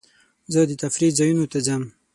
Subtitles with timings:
[0.53, 1.83] زه د تفریح ځایونو ته ځم.